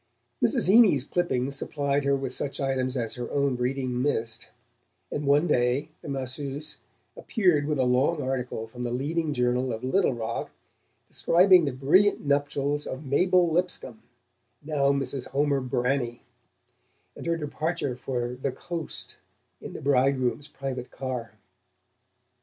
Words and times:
Mrs. 0.43 0.67
Heeny's 0.67 1.03
clippings 1.05 1.55
supplied 1.55 2.05
her 2.05 2.15
with 2.15 2.33
such 2.33 2.59
items 2.59 2.97
as 2.97 3.13
her 3.13 3.29
own 3.29 3.55
reading 3.55 4.01
missed; 4.01 4.47
and 5.11 5.27
one 5.27 5.45
day 5.45 5.89
the 6.01 6.09
masseuse 6.09 6.79
appeared 7.15 7.67
with 7.67 7.77
a 7.77 7.83
long 7.83 8.19
article 8.19 8.65
from 8.65 8.83
the 8.83 8.89
leading 8.89 9.31
journal 9.31 9.71
of 9.71 9.83
Little 9.83 10.13
Rock, 10.15 10.49
describing 11.07 11.65
the 11.65 11.71
brilliant 11.71 12.25
nuptials 12.25 12.87
of 12.87 13.05
Mabel 13.05 13.47
Lipscomb 13.51 14.01
now 14.63 14.91
Mrs. 14.91 15.27
Homer 15.27 15.61
Branney 15.61 16.21
and 17.15 17.27
her 17.27 17.37
departure 17.37 17.95
for 17.95 18.33
"the 18.33 18.51
Coast" 18.51 19.17
in 19.61 19.73
the 19.73 19.83
bridegroom's 19.83 20.47
private 20.47 20.89
car. 20.89 21.33